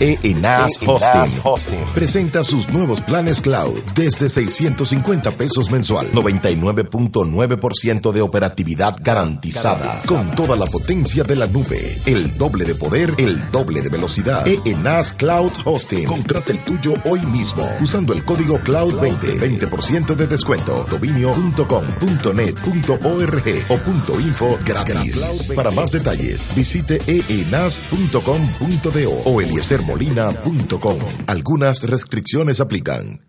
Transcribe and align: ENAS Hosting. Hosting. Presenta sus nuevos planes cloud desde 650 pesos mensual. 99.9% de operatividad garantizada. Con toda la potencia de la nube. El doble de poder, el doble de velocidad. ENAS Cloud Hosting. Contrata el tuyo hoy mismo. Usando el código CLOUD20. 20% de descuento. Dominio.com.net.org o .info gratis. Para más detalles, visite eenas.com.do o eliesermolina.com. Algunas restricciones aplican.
ENAS 0.00 0.78
Hosting. 0.86 1.40
Hosting. 1.42 1.84
Presenta 1.94 2.44
sus 2.44 2.68
nuevos 2.68 3.00
planes 3.02 3.40
cloud 3.40 3.80
desde 3.94 4.28
650 4.28 5.32
pesos 5.32 5.70
mensual. 5.70 6.10
99.9% 6.12 8.12
de 8.12 8.20
operatividad 8.20 8.96
garantizada. 9.00 10.00
Con 10.06 10.34
toda 10.34 10.56
la 10.56 10.66
potencia 10.66 11.24
de 11.24 11.36
la 11.36 11.46
nube. 11.46 11.98
El 12.06 12.36
doble 12.36 12.64
de 12.64 12.74
poder, 12.74 13.14
el 13.18 13.50
doble 13.50 13.82
de 13.82 13.88
velocidad. 13.88 14.46
ENAS 14.46 15.12
Cloud 15.12 15.52
Hosting. 15.64 16.06
Contrata 16.06 16.52
el 16.52 16.64
tuyo 16.64 16.94
hoy 17.04 17.20
mismo. 17.20 17.68
Usando 17.80 18.12
el 18.12 18.24
código 18.24 18.58
CLOUD20. 18.60 19.38
20% 19.38 20.14
de 20.14 20.26
descuento. 20.26 20.86
Dominio.com.net.org 20.90 23.64
o 23.68 23.76
.info 24.20 24.58
gratis. 24.64 25.52
Para 25.54 25.70
más 25.70 25.90
detalles, 25.90 26.50
visite 26.54 27.00
eenas.com.do 27.06 29.22
o 29.24 29.40
eliesermolina.com. 29.88 30.98
Algunas 31.26 31.82
restricciones 31.84 32.60
aplican. 32.60 33.20